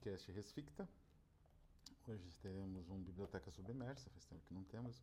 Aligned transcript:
podcast 0.00 0.32
Resficta. 0.32 0.88
Hoje 2.08 2.34
teremos 2.40 2.88
uma 2.88 2.98
biblioteca 2.98 3.50
submersa, 3.50 4.08
faz 4.08 4.24
tempo 4.24 4.40
que 4.46 4.54
não 4.54 4.64
temos, 4.64 5.02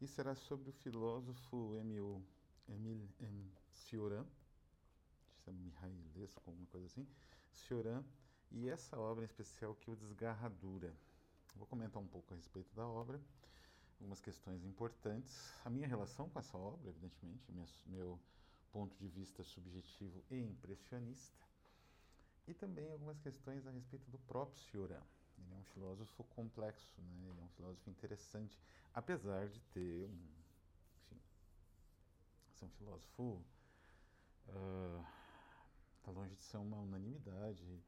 e 0.00 0.08
será 0.08 0.34
sobre 0.34 0.70
o 0.70 0.72
filósofo 0.72 1.76
Emil, 1.76 2.20
Emil 2.68 3.08
M. 3.20 3.52
Cioran, 3.72 4.26
é 5.46 5.52
Mihailesco, 5.52 6.42
alguma 6.46 6.66
coisa 6.66 6.86
assim, 6.86 7.06
Cioran, 7.52 8.04
e 8.50 8.68
essa 8.68 8.98
obra 8.98 9.22
em 9.22 9.26
especial 9.26 9.76
que 9.76 9.88
o 9.88 9.94
Desgarradura. 9.94 10.92
Vou 11.54 11.66
comentar 11.68 12.02
um 12.02 12.08
pouco 12.08 12.34
a 12.34 12.36
respeito 12.36 12.74
da 12.74 12.86
obra, 12.86 13.20
algumas 14.00 14.20
questões 14.20 14.64
importantes, 14.64 15.54
a 15.64 15.70
minha 15.70 15.86
relação 15.86 16.28
com 16.28 16.40
essa 16.40 16.58
obra, 16.58 16.90
evidentemente, 16.90 17.72
meu 17.86 18.18
ponto 18.72 18.96
de 18.98 19.06
vista 19.06 19.44
subjetivo 19.44 20.24
e 20.28 20.40
impressionista, 20.40 21.43
e 22.46 22.54
também 22.54 22.90
algumas 22.90 23.18
questões 23.20 23.66
a 23.66 23.70
respeito 23.70 24.10
do 24.10 24.18
próprio 24.18 24.60
Cioran. 24.64 25.02
Ele 25.38 25.52
é 25.52 25.56
um 25.56 25.64
filósofo 25.64 26.24
complexo, 26.24 27.00
né? 27.00 27.30
ele 27.30 27.40
é 27.40 27.42
um 27.42 27.48
filósofo 27.48 27.90
interessante, 27.90 28.60
apesar 28.92 29.48
de 29.48 29.60
ter 29.72 30.06
um. 30.06 30.28
Enfim, 31.02 31.20
ser 32.52 32.64
um 32.64 32.70
filósofo. 32.70 33.44
Está 34.46 36.10
uh, 36.10 36.14
longe 36.14 36.34
de 36.34 36.42
ser 36.42 36.58
uma 36.58 36.78
unanimidade, 36.78 37.82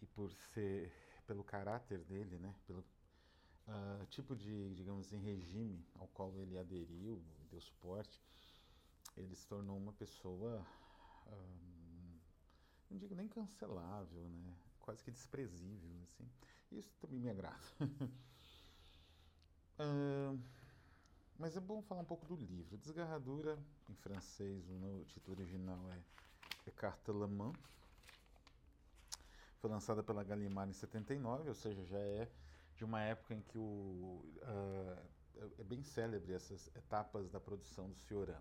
e 0.00 0.06
por 0.06 0.32
ser. 0.32 0.92
pelo 1.26 1.44
caráter 1.44 2.04
dele, 2.04 2.38
né? 2.38 2.54
pelo 2.66 2.80
uh, 2.80 4.06
tipo 4.10 4.34
de, 4.34 4.74
digamos 4.74 5.06
assim, 5.06 5.18
regime 5.18 5.84
ao 5.98 6.08
qual 6.08 6.36
ele 6.36 6.58
aderiu, 6.58 7.22
deu 7.50 7.60
suporte, 7.60 8.20
ele 9.16 9.34
se 9.34 9.46
tornou 9.46 9.76
uma 9.76 9.92
pessoa. 9.92 10.66
Uh, 11.26 11.77
não 12.90 12.98
digo 12.98 13.14
nem 13.14 13.28
cancelável, 13.28 14.28
né? 14.28 14.54
quase 14.80 15.02
que 15.04 15.10
desprezível. 15.10 15.90
Assim. 16.02 16.28
Isso 16.72 16.96
também 16.98 17.20
me 17.20 17.28
agrada. 17.28 17.58
uh, 19.78 20.38
mas 21.38 21.56
é 21.56 21.60
bom 21.60 21.82
falar 21.82 22.00
um 22.00 22.06
pouco 22.06 22.24
do 22.26 22.34
livro. 22.34 22.78
Desgarradura, 22.78 23.58
em 23.88 23.94
francês, 23.94 24.68
o 24.70 25.04
título 25.04 25.36
original 25.36 25.90
é, 25.92 26.00
é 26.66 26.70
Carta 26.70 27.12
Le 27.12 27.26
Mans. 27.26 27.56
Foi 29.58 29.68
lançada 29.70 30.02
pela 30.02 30.24
Gallimard 30.24 30.70
em 30.70 30.74
79, 30.74 31.48
ou 31.48 31.54
seja, 31.54 31.84
já 31.84 31.98
é 31.98 32.30
de 32.76 32.84
uma 32.84 33.02
época 33.02 33.34
em 33.34 33.42
que 33.42 33.58
o, 33.58 34.24
uh, 34.42 35.18
é 35.58 35.64
bem 35.64 35.82
célebre 35.82 36.32
essas 36.32 36.68
etapas 36.76 37.28
da 37.30 37.40
produção 37.40 37.90
do 37.90 37.96
Cioran. 37.96 38.40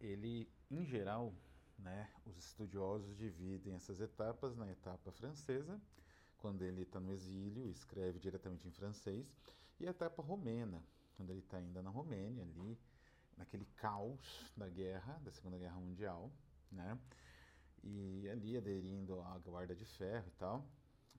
Ele, 0.00 0.48
em 0.70 0.84
geral, 0.84 1.32
né? 1.78 2.10
Os 2.24 2.36
estudiosos 2.36 3.16
dividem 3.16 3.74
essas 3.74 4.00
etapas 4.00 4.56
na 4.56 4.70
etapa 4.70 5.10
francesa, 5.12 5.80
quando 6.38 6.62
ele 6.62 6.82
está 6.82 7.00
no 7.00 7.12
exílio, 7.12 7.70
escreve 7.70 8.18
diretamente 8.18 8.68
em 8.68 8.70
francês, 8.70 9.26
e 9.80 9.86
a 9.86 9.90
etapa 9.90 10.22
romena, 10.22 10.82
quando 11.16 11.30
ele 11.30 11.40
está 11.40 11.56
ainda 11.56 11.82
na 11.82 11.90
Romênia, 11.90 12.42
ali, 12.42 12.78
naquele 13.36 13.64
caos 13.76 14.52
da 14.56 14.68
guerra, 14.68 15.18
da 15.24 15.32
Segunda 15.32 15.58
Guerra 15.58 15.80
Mundial, 15.80 16.30
né? 16.70 16.98
E 17.82 18.28
ali 18.30 18.56
aderindo 18.56 19.20
à 19.20 19.38
Guarda 19.38 19.74
de 19.74 19.84
Ferro 19.84 20.26
e 20.28 20.32
tal, 20.32 20.66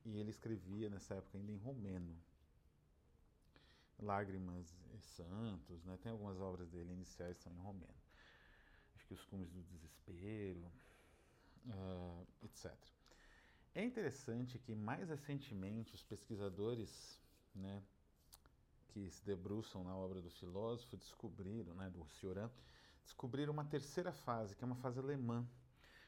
e 0.05 0.17
ele 0.17 0.29
escrevia 0.29 0.89
nessa 0.89 1.15
época 1.15 1.37
ainda 1.37 1.51
em 1.51 1.57
romeno. 1.57 2.15
Lágrimas 3.99 4.67
e 4.93 4.99
Santos, 4.99 5.83
né? 5.83 5.97
Tem 6.01 6.11
algumas 6.11 6.39
obras 6.39 6.69
dele 6.69 6.91
iniciais 6.93 7.37
que 7.37 7.43
são 7.43 7.53
em 7.53 7.57
romeno 7.57 8.05
que 9.07 9.13
os 9.13 9.23
cumes 9.25 9.49
do 9.51 9.61
desespero, 9.63 10.71
uh, 11.67 12.27
etc. 12.43 12.73
É 13.73 13.83
interessante 13.83 14.57
que 14.59 14.73
mais 14.73 15.09
recentemente 15.09 15.93
os 15.93 16.03
pesquisadores, 16.03 17.21
né, 17.53 17.83
que 18.87 19.09
se 19.09 19.25
debruçam 19.25 19.83
na 19.83 19.95
obra 19.95 20.21
do 20.21 20.29
filósofo 20.29 20.95
descobriram, 20.95 21.73
né, 21.75 21.89
do 21.89 22.05
Cioran, 22.07 22.49
descobriram 23.03 23.51
uma 23.51 23.65
terceira 23.65 24.13
fase, 24.13 24.55
que 24.55 24.63
é 24.63 24.67
uma 24.67 24.77
fase 24.77 24.99
alemã, 24.99 25.45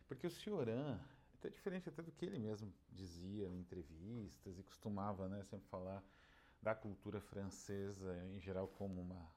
porque 0.08 0.26
o 0.26 0.32
Cioran 0.32 1.00
é 1.44 1.50
diferente 1.50 1.88
até 1.88 2.02
do 2.02 2.12
que 2.12 2.26
ele 2.26 2.40
mesmo 2.40 2.74
dizia 2.92 3.48
em 3.48 3.60
entrevistas 3.60 4.58
e 4.58 4.64
costumava, 4.64 5.28
né, 5.28 5.44
sempre 5.44 5.68
falar 5.68 6.04
da 6.62 6.74
cultura 6.74 7.22
francesa 7.22 8.16
em 8.26 8.40
geral 8.40 8.68
como 8.68 9.02
uma 9.02 9.30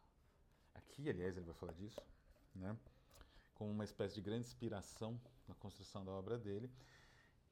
aqui, 0.75 1.09
aliás, 1.09 1.37
ele 1.37 1.47
vai 1.47 1.55
falar 1.55 1.73
disso, 1.73 2.01
né? 2.55 2.77
Como 3.61 3.73
uma 3.73 3.85
espécie 3.85 4.15
de 4.15 4.23
grande 4.23 4.47
inspiração 4.47 5.21
na 5.47 5.55
construção 5.55 6.03
da 6.03 6.13
obra 6.13 6.39
dele. 6.39 6.71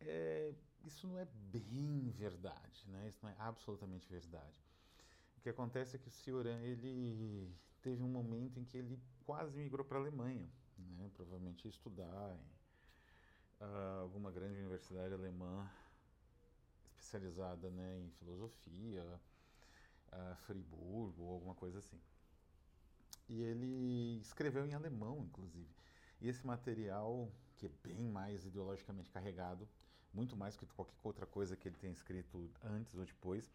É, 0.00 0.54
isso 0.82 1.06
não 1.06 1.18
é 1.18 1.26
bem 1.52 2.08
verdade, 2.08 2.88
né? 2.88 3.06
isso 3.10 3.18
não 3.22 3.28
é 3.28 3.36
absolutamente 3.38 4.08
verdade. 4.08 4.56
O 5.36 5.40
que 5.42 5.50
acontece 5.50 5.96
é 5.96 5.98
que 5.98 6.08
o 6.08 6.10
Cioran 6.10 6.62
ele 6.62 7.54
teve 7.82 8.02
um 8.02 8.08
momento 8.08 8.58
em 8.58 8.64
que 8.64 8.78
ele 8.78 8.98
quase 9.26 9.58
migrou 9.58 9.84
para 9.84 9.98
a 9.98 10.00
Alemanha, 10.00 10.48
né? 10.78 11.10
provavelmente 11.12 11.68
estudar 11.68 12.34
em 13.60 13.66
uh, 13.66 14.00
alguma 14.00 14.30
grande 14.30 14.58
universidade 14.60 15.12
alemã 15.12 15.70
especializada 16.96 17.68
né, 17.68 17.98
em 17.98 18.10
filosofia, 18.12 19.04
uh, 20.10 20.36
Friburgo 20.46 21.22
ou 21.22 21.34
alguma 21.34 21.54
coisa 21.54 21.80
assim. 21.80 22.00
E 23.28 23.42
ele 23.42 24.18
escreveu 24.22 24.66
em 24.66 24.72
alemão, 24.72 25.22
inclusive. 25.22 25.68
E 26.20 26.28
esse 26.28 26.46
material, 26.46 27.30
que 27.56 27.66
é 27.66 27.70
bem 27.84 28.08
mais 28.08 28.44
ideologicamente 28.44 29.10
carregado, 29.10 29.68
muito 30.12 30.36
mais 30.36 30.56
que 30.56 30.66
qualquer 30.66 30.94
outra 31.02 31.26
coisa 31.26 31.56
que 31.56 31.68
ele 31.68 31.76
tenha 31.76 31.92
escrito 31.92 32.50
antes 32.62 32.94
ou 32.94 33.04
depois, 33.04 33.50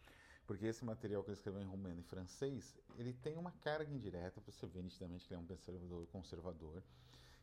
porque 0.46 0.66
esse 0.66 0.84
material 0.84 1.22
que 1.22 1.30
ele 1.30 1.36
escreveu 1.36 1.62
em 1.62 1.66
romeno 1.66 2.00
e 2.00 2.04
francês, 2.04 2.76
ele 2.96 3.12
tem 3.12 3.36
uma 3.36 3.50
carga 3.50 3.90
indireta, 3.90 4.40
você 4.40 4.66
vê 4.66 4.82
nitidamente 4.82 5.26
que 5.26 5.34
ele 5.34 5.40
é 5.40 5.42
um 5.42 5.46
pensador 5.46 6.06
conservador, 6.06 6.82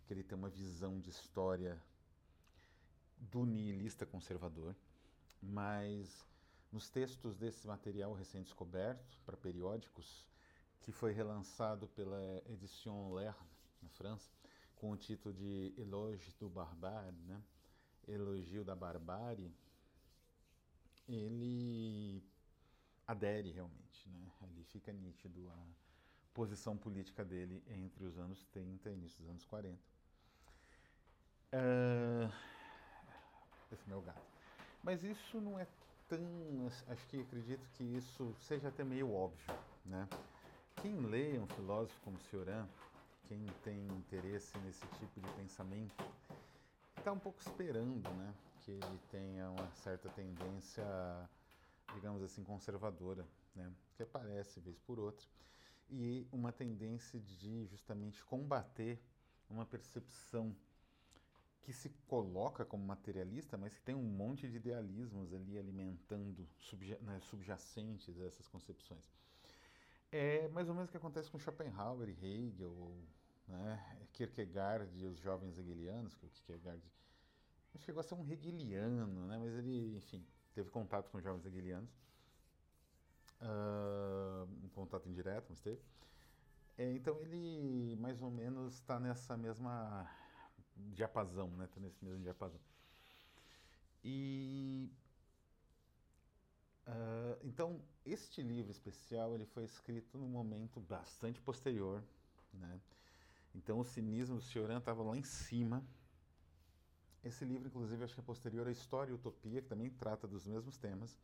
que 0.06 0.14
ele 0.14 0.24
tem 0.24 0.38
uma 0.38 0.50
visão 0.50 1.00
de 1.00 1.10
história 1.10 1.82
do 3.18 3.46
nihilista 3.46 4.06
conservador, 4.06 4.76
mas 5.42 6.26
nos 6.72 6.90
textos 6.90 7.36
desse 7.36 7.68
material 7.68 8.14
recém-descoberto 8.14 9.20
para 9.26 9.36
periódicos, 9.36 10.26
que 10.82 10.92
foi 10.92 11.12
relançado 11.12 11.88
pela 11.90 12.42
Edition 12.50 13.14
Lair, 13.14 13.36
na 13.82 13.90
França, 13.90 14.32
com 14.82 14.90
o 14.90 14.98
título 14.98 15.32
de 15.36 15.72
Elogio 15.78 16.34
do 16.40 16.50
Barbárie, 16.50 17.22
né? 17.28 17.40
Elogio 18.08 18.66
da 18.66 18.76
Barbárie, 18.76 19.54
ele 21.08 22.24
adere 23.06 23.52
realmente, 23.52 24.10
né? 24.10 24.32
Ali 24.42 24.64
fica 24.64 24.92
nítido 24.92 25.48
a 25.52 25.66
posição 26.34 26.76
política 26.76 27.24
dele 27.24 27.64
entre 27.68 28.04
os 28.06 28.18
anos 28.18 28.44
30 28.46 28.90
e 28.90 28.94
início 28.94 29.20
dos 29.20 29.30
anos 29.30 29.46
40. 29.46 29.78
Uh, 31.54 32.34
esse 33.72 33.84
é 33.84 33.88
meu 33.88 34.02
gato. 34.02 34.20
Mas 34.82 35.04
isso 35.04 35.40
não 35.40 35.60
é 35.60 35.68
tão. 36.10 36.26
Acho 36.88 37.06
que 37.06 37.22
acredito 37.22 37.70
que 37.74 37.84
isso 37.84 38.36
seja 38.40 38.70
até 38.70 38.84
meio 38.84 39.14
óbvio, 39.14 39.54
né? 39.86 40.10
Quem 40.82 41.00
lê 41.02 41.38
um 41.38 41.46
filósofo 41.46 42.02
como 42.02 42.20
Cioran 42.20 42.68
quem 43.32 43.46
tem 43.64 43.88
interesse 43.98 44.58
pensamento 45.52 45.94
está 46.98 47.12
um 47.12 47.20
pouco 47.20 47.42
esperando 47.42 48.10
né, 48.10 48.34
que 48.62 48.72
ele 48.72 49.00
tenha 49.10 49.50
uma 49.50 49.70
certa 49.72 50.08
tendência, 50.10 50.84
digamos 51.94 52.24
assim, 52.24 52.42
conservadora, 52.42 53.28
né, 53.54 53.70
que 53.98 54.04
aparece 54.04 54.62
vez 54.62 54.80
por 54.80 54.98
outra, 54.98 55.28
e 55.90 56.26
uma 56.32 56.54
tendência 56.54 57.20
de 57.20 57.66
justamente 57.66 58.24
combater 58.24 58.98
uma 59.50 59.66
percepção 59.66 60.56
que 61.64 61.74
se 61.74 61.90
coloca 62.08 62.64
como 62.64 62.86
materialista, 62.86 63.58
mas 63.58 63.74
que 63.74 63.82
tem 63.82 63.94
um 63.94 64.02
monte 64.02 64.48
de 64.48 64.56
idealismos 64.56 65.34
ali 65.34 65.58
alimentando, 65.58 66.48
né, 67.02 67.20
subjacentes 67.24 68.18
a 68.22 68.26
essas 68.26 68.48
concepções. 68.48 69.12
É 70.14 70.48
mais 70.50 70.70
ou 70.70 70.74
menos 70.74 70.88
o 70.90 70.92
que 70.92 70.98
acontece 70.98 71.30
com 71.30 71.38
Schopenhauer 71.38 72.08
e 72.08 72.26
Hegel, 72.26 72.98
né? 73.48 73.98
Kierkegaard 74.14 74.90
e 74.98 75.06
os 75.06 75.18
jovens 75.20 75.58
hegelianos, 75.58 76.16
que 76.16 76.26
o 76.26 76.30
Kierkegaard 76.30 76.82
chegou 77.80 78.02
a 78.02 78.04
ser 78.04 78.16
um 78.16 78.30
hegeliano, 78.30 79.28
né? 79.28 79.38
mas 79.38 79.54
ele, 79.54 79.96
enfim, 79.98 80.26
teve 80.54 80.70
contato 80.70 81.10
com 81.10 81.18
os 81.18 81.24
jovens 81.24 81.46
hegelianos, 81.46 81.90
uh, 83.42 84.48
um 84.64 84.70
contato 84.70 85.08
indireto, 85.08 85.48
mas 85.50 85.60
teve. 85.62 85.82
É, 86.78 86.92
então 86.94 87.20
ele 87.22 87.96
mais 87.98 88.22
ou 88.22 88.32
menos 88.32 88.76
está 88.76 89.00
nessa 89.00 89.38
mesma 89.38 90.10
diapasão, 90.76 91.50
né? 91.52 91.66
Está 91.66 91.80
nesse 91.80 92.04
mesmo 92.04 92.22
diapasão. 92.22 92.60
E 94.04 94.90
uh, 96.88 97.38
então 97.44 97.82
este 98.06 98.42
livro 98.42 98.72
especial 98.72 99.36
ele 99.36 99.46
foi 99.46 99.64
escrito 99.64 100.18
num 100.18 100.30
momento 100.30 100.80
bastante 100.80 101.40
posterior, 101.42 102.04
né? 102.54 102.80
Então 103.54 103.80
o 103.80 103.84
cinismo 103.84 104.38
do 104.38 104.42
Cioran 104.42 104.78
estava 104.80 105.04
lá 105.04 105.18
em 105.18 105.24
cima 105.24 105.84
Esse 107.24 107.46
livro, 107.46 107.68
inclusive, 107.68 108.04
acho 108.04 108.14
que 108.16 108.20
é 108.20 108.24
posterior 108.24 108.68
à 108.68 108.72
História 108.72 109.12
e 109.12 109.16
Utopia, 109.16 109.62
que 109.62 109.68
também 109.68 109.90
trata 109.90 110.28
dos 110.28 110.48
mesmos 110.48 110.78
temas. 110.78 111.20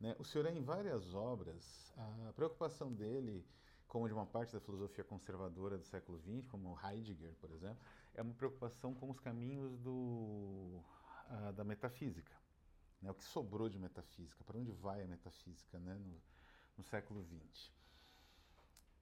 Né? 0.00 0.14
O 0.18 0.24
senhor, 0.24 0.46
em 0.46 0.62
várias 0.62 1.14
obras, 1.14 1.92
a 2.28 2.32
preocupação 2.32 2.92
dele, 2.92 3.46
como 3.86 4.08
de 4.08 4.14
uma 4.14 4.26
parte 4.26 4.52
da 4.52 4.60
filosofia 4.60 5.04
conservadora 5.04 5.78
do 5.78 5.84
século 5.84 6.18
XX, 6.18 6.46
como 6.48 6.78
Heidegger, 6.84 7.34
por 7.40 7.50
exemplo, 7.52 7.78
é 8.14 8.22
uma 8.22 8.34
preocupação 8.34 8.94
com 8.94 9.10
os 9.10 9.20
caminhos 9.20 9.78
do, 9.78 10.82
da 11.54 11.64
metafísica. 11.64 12.34
Né? 13.00 13.10
O 13.10 13.14
que 13.14 13.24
sobrou 13.24 13.68
de 13.68 13.78
metafísica, 13.78 14.42
para 14.44 14.58
onde 14.58 14.72
vai 14.72 15.02
a 15.02 15.06
metafísica 15.06 15.78
né? 15.78 15.94
no, 15.94 16.20
no 16.76 16.84
século 16.84 17.24
XX. 17.24 17.70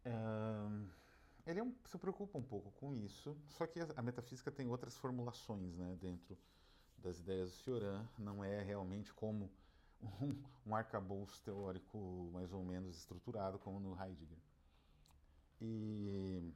Um, 0.07 0.89
ele 1.47 1.61
é 1.61 1.63
um, 1.63 1.73
se 1.87 1.97
preocupa 1.97 2.39
um 2.39 2.43
pouco 2.43 2.73
com 2.73 2.93
isso, 2.93 3.37
só 3.51 3.67
que 3.67 3.79
a, 3.81 4.03
metafísica 4.03 4.51
tem 4.51 4.69
outras 4.69 4.97
formulações 4.97 5.77
né, 5.77 5.97
dentro 6.01 6.37
das 6.99 7.21
ideias 7.21 7.51
do 7.51 7.57
Cioran, 7.57 8.07
não 8.19 8.43
é 8.43 8.63
realmente 8.63 9.15
como 9.15 9.51
um, 10.03 10.43
um 10.67 10.75
arcabouço 10.75 11.41
teórico 11.43 12.31
mais 12.33 12.53
ou 12.53 12.65
menos 12.65 12.97
estruturado 12.97 13.59
como 13.59 13.79
no 13.79 13.93
Heidegger. 13.93 14.39
E 15.61 16.53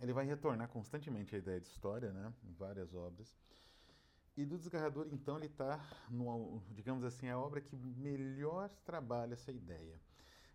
ele 0.00 0.12
vai 0.12 0.24
retornar 0.24 0.68
constantemente 0.68 1.34
à 1.34 1.38
ideia 1.38 1.60
de 1.60 1.66
história, 1.66 2.12
né, 2.12 2.32
em 2.44 2.52
várias 2.52 2.94
obras. 2.94 3.34
E 4.36 4.46
do 4.46 4.56
Desgarrador, 4.56 5.08
então, 5.12 5.36
ele 5.36 5.46
está, 5.46 5.84
digamos 6.70 7.04
assim, 7.04 7.28
a 7.28 7.38
obra 7.38 7.60
que 7.60 7.76
melhor 7.76 8.70
trabalha 8.86 9.34
essa 9.34 9.50
ideia. 9.50 10.00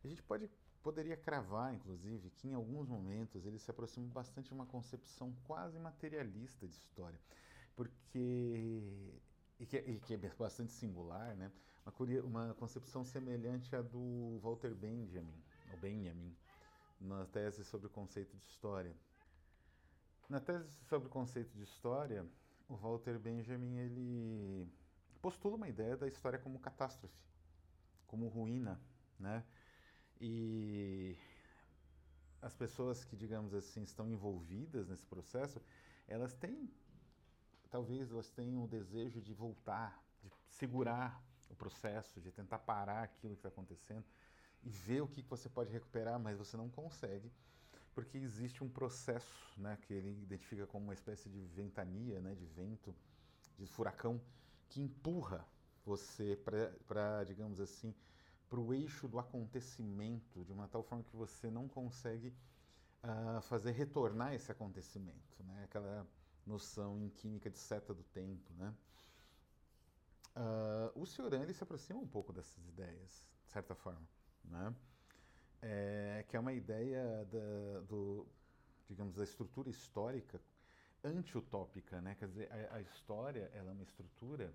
A 0.03 0.07
gente 0.07 0.23
pode 0.23 0.49
poderia 0.85 1.17
cravar, 1.17 1.73
inclusive, 1.73 2.29
que 2.29 2.47
em 2.47 2.53
alguns 2.53 2.87
momentos 2.87 3.43
ele 3.43 3.57
se 3.57 3.71
aproxima 3.71 4.07
bastante 4.09 4.49
de 4.49 4.53
uma 4.53 4.67
concepção 4.67 5.33
quase 5.43 5.79
materialista 5.79 6.67
de 6.67 6.75
história, 6.75 7.19
porque 7.75 9.19
e 9.59 9.65
que, 9.65 9.77
e 9.77 9.99
que 9.99 10.13
é 10.13 10.17
bastante 10.37 10.71
singular, 10.71 11.35
né? 11.35 11.51
Uma, 11.87 12.21
uma 12.21 12.53
concepção 12.53 13.03
semelhante 13.03 13.75
à 13.75 13.81
do 13.81 14.39
Walter 14.43 14.75
Benjamin, 14.75 15.43
ou 15.71 15.79
Benjamin, 15.79 16.37
na 17.01 17.25
tese 17.25 17.65
sobre 17.65 17.87
o 17.87 17.89
conceito 17.89 18.37
de 18.37 18.43
história. 18.43 18.95
Na 20.29 20.39
tese 20.39 20.69
sobre 20.83 21.07
o 21.07 21.11
conceito 21.11 21.51
de 21.57 21.63
história, 21.63 22.27
o 22.69 22.75
Walter 22.75 23.17
Benjamin 23.17 23.77
ele 23.77 24.67
postula 25.19 25.55
uma 25.55 25.67
ideia 25.67 25.97
da 25.97 26.07
história 26.07 26.37
como 26.37 26.59
catástrofe, 26.59 27.23
como 28.05 28.27
ruína, 28.27 28.79
né? 29.19 29.43
E 30.19 31.15
as 32.41 32.55
pessoas 32.55 33.03
que, 33.03 33.15
digamos 33.15 33.53
assim, 33.53 33.83
estão 33.83 34.07
envolvidas 34.07 34.87
nesse 34.87 35.05
processo, 35.05 35.61
elas 36.07 36.33
têm, 36.33 36.69
talvez 37.69 38.11
elas 38.11 38.29
tenham 38.29 38.63
o 38.63 38.67
desejo 38.67 39.21
de 39.21 39.33
voltar, 39.33 40.01
de 40.23 40.29
segurar 40.49 41.21
o 41.49 41.55
processo, 41.55 42.21
de 42.21 42.31
tentar 42.31 42.59
parar 42.59 43.03
aquilo 43.03 43.33
que 43.33 43.39
está 43.39 43.49
acontecendo 43.49 44.05
e 44.63 44.69
ver 44.69 45.01
o 45.01 45.07
que 45.07 45.21
você 45.23 45.49
pode 45.49 45.71
recuperar, 45.71 46.19
mas 46.19 46.37
você 46.37 46.57
não 46.57 46.69
consegue, 46.69 47.31
porque 47.93 48.17
existe 48.17 48.63
um 48.63 48.69
processo, 48.69 49.59
né, 49.59 49.77
que 49.81 49.93
ele 49.93 50.11
identifica 50.23 50.65
como 50.67 50.85
uma 50.85 50.93
espécie 50.93 51.29
de 51.29 51.39
ventania, 51.39 52.19
né, 52.19 52.35
de 52.35 52.45
vento, 52.45 52.93
de 53.57 53.65
furacão, 53.65 54.21
que 54.69 54.81
empurra 54.81 55.45
você 55.85 56.37
para, 56.87 57.23
digamos 57.23 57.59
assim, 57.59 57.93
para 58.49 58.59
o 58.59 58.73
eixo 58.73 59.07
do 59.07 59.19
acontecimento, 59.19 60.43
de 60.45 60.51
uma 60.51 60.67
tal 60.67 60.83
forma 60.83 61.03
que 61.03 61.15
você 61.15 61.49
não 61.49 61.67
consegue 61.67 62.33
uh, 63.03 63.41
fazer 63.41 63.71
retornar 63.71 64.33
esse 64.33 64.51
acontecimento, 64.51 65.43
né? 65.43 65.63
aquela 65.63 66.07
noção 66.45 66.99
em 66.99 67.09
química 67.09 67.49
de 67.49 67.57
seta 67.57 67.93
do 67.93 68.03
tempo. 68.03 68.53
Né? 68.53 68.73
Uh, 70.35 71.01
o 71.01 71.05
Cioran 71.05 71.51
se 71.51 71.63
aproxima 71.63 71.99
um 71.99 72.07
pouco 72.07 72.33
dessas 72.33 72.67
ideias, 72.67 73.27
de 73.45 73.51
certa 73.51 73.73
forma, 73.73 74.07
né? 74.43 74.75
É, 75.61 76.25
que 76.27 76.35
é 76.35 76.39
uma 76.39 76.53
ideia 76.53 77.25
da, 77.25 77.79
do, 77.87 78.27
digamos, 78.87 79.15
da 79.15 79.23
estrutura 79.23 79.69
histórica 79.69 80.39
anti-utópica, 81.03 82.01
né? 82.01 82.15
Quer 82.15 82.27
dizer, 82.27 82.51
a, 82.51 82.75
a 82.75 82.81
história 82.81 83.49
ela 83.53 83.71
é 83.71 83.73
uma 83.73 83.81
estrutura 83.81 84.53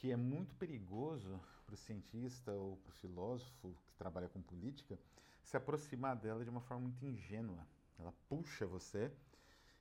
que 0.00 0.10
é 0.10 0.16
muito 0.16 0.54
perigoso 0.54 1.38
para 1.66 1.74
o 1.74 1.76
cientista 1.76 2.50
ou 2.52 2.78
para 2.78 2.88
o 2.88 2.92
filósofo 2.94 3.76
que 3.86 3.94
trabalha 3.98 4.30
com 4.30 4.40
política 4.40 4.98
se 5.42 5.58
aproximar 5.58 6.16
dela 6.16 6.42
de 6.42 6.48
uma 6.48 6.62
forma 6.62 6.84
muito 6.84 7.04
ingênua. 7.04 7.66
Ela 7.98 8.10
puxa 8.26 8.66
você 8.66 9.12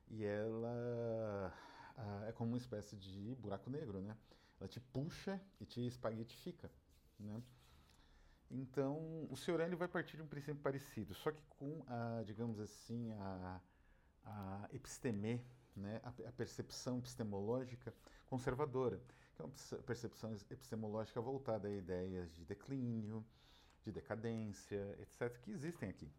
e 0.10 0.26
ela 0.26 1.54
ah, 1.96 2.26
é 2.28 2.34
como 2.34 2.52
uma 2.52 2.58
espécie 2.58 2.98
de 2.98 3.34
buraco 3.36 3.70
negro, 3.70 4.02
né? 4.02 4.14
Ela 4.60 4.68
te 4.68 4.82
puxa 4.82 5.42
e 5.58 5.66
te 5.66 5.88
espaguetifica, 5.88 6.70
né? 7.18 7.42
Então, 8.52 9.26
o 9.30 9.38
Cioran 9.38 9.74
vai 9.78 9.88
partir 9.88 10.18
de 10.18 10.24
um 10.24 10.28
princípio 10.28 10.62
parecido, 10.62 11.14
só 11.14 11.32
que 11.32 11.42
com 11.52 11.82
a, 11.88 12.24
digamos 12.26 12.60
assim, 12.60 13.10
a, 13.14 13.62
a 14.26 14.70
episteme, 14.74 15.42
né? 15.78 16.02
a, 16.04 16.10
a 16.28 16.32
percepção 16.34 16.98
epistemológica 16.98 17.94
conservadora 18.28 19.00
que 19.40 19.44
é 19.44 19.46
uma 19.78 19.84
percepção 19.84 20.34
epistemológica 20.52 21.22
voltada 21.22 21.68
a 21.68 21.72
ideias 21.72 22.34
de 22.34 22.44
declínio, 22.44 23.26
de 23.84 23.92
decadência, 23.92 24.98
etc., 25.00 25.40
que 25.42 25.52
existem 25.52 25.90
aqui, 25.90 26.12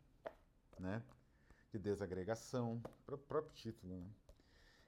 né? 0.78 1.02
De 1.70 1.78
desagregação, 1.78 2.82
o 3.06 3.19
próprio 3.19 3.52
título, 3.55 3.94
né? 3.94 4.11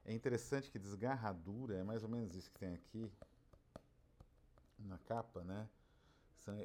É 0.05 0.13
interessante 0.13 0.71
que 0.71 0.79
desgarradura 0.79 1.77
é 1.77 1.85
mais 1.85 2.03
ou 2.03 2.09
menos 2.09 2.35
isso 2.35 2.51
que 2.51 2.59
tem 2.59 2.75
aqui 2.75 3.13
na 4.79 4.99
capa, 4.99 5.45
né? 5.45 5.69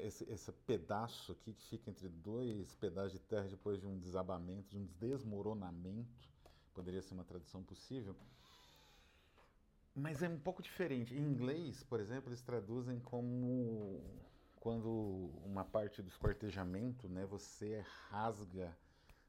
Esse, 0.02 0.24
esse 0.24 0.50
pedaço 0.50 1.30
aqui 1.30 1.52
que 1.52 1.64
fica 1.68 1.88
entre 1.88 2.08
dois 2.08 2.74
pedaços 2.76 3.12
de 3.12 3.20
terra 3.20 3.46
depois 3.46 3.78
de 3.78 3.86
um 3.86 3.96
desabamento, 3.96 4.70
de 4.70 4.76
um 4.76 4.86
desmoronamento, 4.98 6.28
poderia 6.74 7.00
ser 7.00 7.14
uma 7.14 7.22
tradução 7.22 7.62
possível 7.62 8.16
mas 9.98 10.22
é 10.22 10.28
um 10.28 10.38
pouco 10.38 10.62
diferente. 10.62 11.14
Em 11.14 11.22
inglês, 11.22 11.82
por 11.82 12.00
exemplo, 12.00 12.28
eles 12.28 12.42
traduzem 12.42 13.00
como 13.00 14.00
quando 14.56 15.30
uma 15.44 15.64
parte 15.64 16.02
do 16.02 16.08
esquartejamento, 16.08 17.08
né, 17.08 17.24
você 17.26 17.84
rasga 18.08 18.76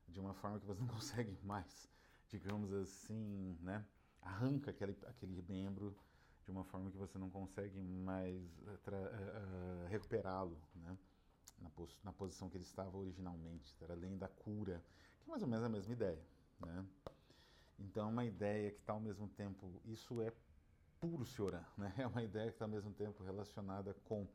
de 0.08 0.20
uma 0.20 0.34
forma 0.34 0.60
que 0.60 0.66
você 0.66 0.80
não 0.80 0.88
consegue 0.90 1.38
mais, 1.44 1.90
digamos 2.28 2.74
assim, 2.74 3.58
né, 3.62 3.86
arranca 4.22 4.72
aquele, 4.72 4.98
aquele 5.08 5.42
membro 5.48 5.96
de 6.44 6.52
uma 6.52 6.64
forma 6.64 6.90
que 6.90 6.98
você 6.98 7.18
não 7.18 7.30
consegue 7.30 7.80
mais 7.80 8.44
uh, 8.62 9.88
recuperá-lo, 9.88 10.60
né, 10.76 10.98
na, 11.60 11.70
pos 11.70 11.98
na, 12.04 12.12
posição 12.12 12.50
que 12.50 12.58
ele 12.58 12.64
estava 12.64 12.98
originalmente, 12.98 13.76
além 13.88 14.18
da 14.18 14.28
cura, 14.28 14.84
que 15.22 15.30
é 15.30 15.30
mais 15.30 15.44
ou 15.44 15.48
menos 15.48 15.64
a 15.64 15.70
mesma 15.70 15.94
ideia, 15.94 16.26
né. 16.60 16.86
Então, 17.78 18.08
é 18.08 18.12
uma 18.12 18.26
ideia 18.26 18.72
que 18.72 18.80
está 18.80 18.92
ao 18.92 19.00
mesmo 19.00 19.30
tempo, 19.30 19.82
isso 19.86 20.22
é 20.22 20.34
puro. 21.00 21.26
Né? 21.78 21.94
É 21.98 22.08
uma 22.08 22.24
ideia 22.24 22.48
que 22.48 22.56
está 22.56 22.66
ao 22.66 22.72
mesmo 22.72 22.92
tempo 22.94 23.24
relacionada 23.24 23.94
com 24.06 24.28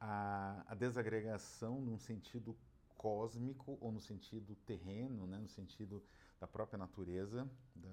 a, 0.00 0.64
a, 0.68 0.74
desagregação 0.74 1.80
num 1.80 1.98
sentido 1.98 2.56
cósmico 2.96 3.76
ou 3.80 3.92
no 3.92 4.00
sentido 4.00 4.54
terreno, 4.66 5.26
né? 5.26 5.38
no 5.38 5.48
sentido 5.48 6.02
da 6.38 6.46
própria 6.46 6.78
natureza, 6.78 7.48
da, 7.74 7.88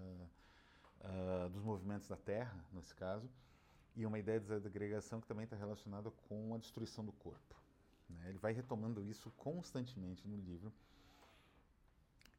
uh, 1.10 1.50
dos 1.50 1.64
movimentos 1.64 2.08
da 2.08 2.16
Terra, 2.18 2.58
nesse 2.72 2.96
caso, 2.96 3.30
e 3.96 4.06
uma 4.06 4.20
ideia 4.20 4.40
de 4.40 4.48
desagregação 4.48 5.20
que 5.20 5.28
também 5.28 5.44
está 5.44 5.56
relacionada 5.56 6.12
com 6.30 6.54
a 6.54 6.58
destruição 6.58 7.04
do 7.04 7.12
corpo. 7.12 7.56
Né? 8.10 8.30
Ele 8.30 8.38
vai 8.38 8.54
retomando 8.54 9.04
isso 9.04 9.32
constantemente 9.32 10.28
no 10.28 10.38
livro, 10.38 10.72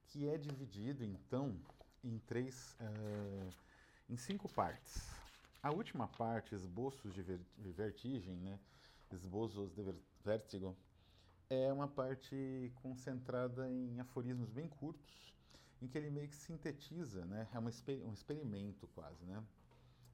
que 0.06 0.28
é 0.28 0.38
dividido, 0.38 1.04
então, 1.04 1.60
em 2.02 2.18
três... 2.20 2.76
Uh, 2.80 3.68
em 4.08 4.16
cinco 4.16 4.48
partes. 4.48 5.06
A 5.60 5.72
última 5.72 6.06
parte, 6.06 6.54
esboços 6.54 7.12
de 7.14 7.72
vertigem, 7.72 8.36
né? 8.36 8.60
esboços 9.10 9.74
de 9.74 9.82
vértigo, 10.24 10.76
é 11.50 11.72
uma 11.72 11.88
parte 11.88 12.72
concentrada 12.76 13.68
em 13.68 13.98
aforismos 13.98 14.50
bem 14.50 14.68
curtos, 14.68 15.34
em 15.82 15.88
que 15.88 15.98
ele 15.98 16.10
meio 16.10 16.28
que 16.28 16.36
sintetiza, 16.36 17.24
né? 17.24 17.48
é 17.52 17.58
uma, 17.58 17.70
um 18.06 18.12
experimento 18.12 18.86
quase, 18.88 19.24
né? 19.24 19.42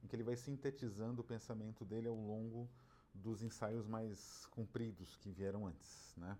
em 0.02 0.06
que 0.06 0.16
ele 0.16 0.22
vai 0.22 0.36
sintetizando 0.36 1.20
o 1.20 1.24
pensamento 1.24 1.84
dele 1.84 2.08
ao 2.08 2.16
longo 2.16 2.66
dos 3.12 3.42
ensaios 3.42 3.86
mais 3.86 4.46
compridos 4.46 5.14
que 5.16 5.30
vieram 5.30 5.66
antes. 5.66 6.14
Né? 6.16 6.38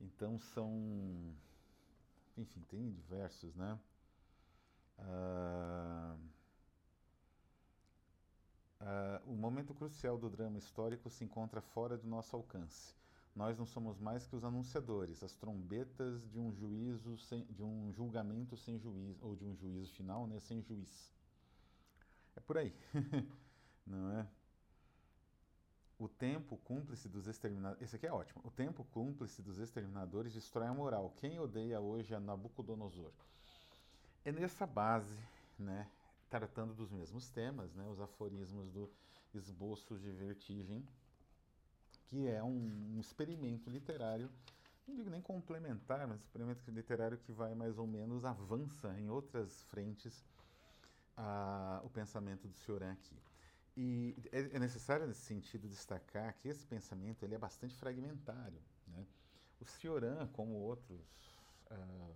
Então 0.00 0.38
são, 0.38 1.34
enfim, 2.36 2.62
tem 2.68 2.92
diversos, 2.92 3.56
né? 3.56 3.78
Uh 5.00 6.37
Uh, 8.80 9.32
o 9.32 9.34
momento 9.34 9.74
crucial 9.74 10.16
do 10.16 10.30
drama 10.30 10.58
histórico 10.58 11.10
se 11.10 11.24
encontra 11.24 11.60
fora 11.60 11.96
do 11.96 12.06
nosso 12.06 12.36
alcance. 12.36 12.94
Nós 13.34 13.58
não 13.58 13.66
somos 13.66 13.98
mais 13.98 14.26
que 14.26 14.34
os 14.34 14.44
anunciadores, 14.44 15.22
as 15.22 15.34
trombetas 15.34 16.28
de 16.28 16.38
um 16.38 16.52
juízo 16.52 17.16
sem, 17.18 17.44
de 17.46 17.62
um 17.62 17.92
julgamento 17.92 18.56
sem 18.56 18.78
juiz 18.78 19.20
ou 19.22 19.36
de 19.36 19.44
um 19.44 19.54
juízo 19.54 19.92
final, 19.92 20.26
né, 20.26 20.38
sem 20.40 20.62
juiz. 20.62 21.12
É 22.36 22.40
por 22.40 22.58
aí, 22.58 22.74
não 23.86 24.18
é? 24.18 24.26
O 25.98 26.08
tempo 26.08 26.56
cúmplice 26.58 27.08
dos 27.08 27.26
exterminadores. 27.26 27.82
Esse 27.82 27.96
aqui 27.96 28.06
é 28.06 28.12
ótimo. 28.12 28.40
O 28.44 28.50
tempo 28.50 28.84
cúmplice 28.92 29.42
dos 29.42 29.58
exterminadores 29.58 30.32
destrói 30.32 30.68
a 30.68 30.74
moral. 30.74 31.12
Quem 31.16 31.40
odeia 31.40 31.80
hoje 31.80 32.14
a 32.14 32.20
Nabucodonosor? 32.20 33.12
É 34.24 34.30
nessa 34.30 34.66
base, 34.66 35.18
né, 35.58 35.88
tratando 36.28 36.74
dos 36.74 36.90
mesmos 36.90 37.28
temas, 37.30 37.74
né, 37.74 37.86
os 37.88 38.00
aforismos 38.00 38.70
do 38.70 38.90
Esboços 39.34 40.00
de 40.00 40.10
Vertigem, 40.10 40.86
que 42.06 42.26
é 42.26 42.42
um, 42.42 42.96
um 42.96 43.00
experimento 43.00 43.68
literário, 43.68 44.30
não 44.86 44.94
digo 44.94 45.10
nem 45.10 45.20
complementar, 45.20 46.06
mas 46.06 46.20
experimento 46.20 46.70
literário 46.70 47.18
que 47.18 47.32
vai 47.32 47.54
mais 47.54 47.78
ou 47.78 47.86
menos 47.86 48.24
avança 48.24 48.98
em 48.98 49.10
outras 49.10 49.62
frentes 49.64 50.24
a, 51.16 51.80
o 51.84 51.90
pensamento 51.90 52.48
do 52.48 52.54
Cioran 52.54 52.92
aqui. 52.92 53.16
E 53.76 54.16
é, 54.32 54.56
é 54.56 54.58
necessário, 54.58 55.06
nesse 55.06 55.20
sentido, 55.20 55.68
destacar 55.68 56.34
que 56.38 56.48
esse 56.48 56.66
pensamento 56.66 57.22
ele 57.22 57.34
é 57.34 57.38
bastante 57.38 57.76
fragmentário. 57.76 58.60
Né? 58.86 59.06
O 59.60 59.64
Cioran, 59.64 60.26
como 60.28 60.54
outros 60.54 61.00
uh, 61.70 62.14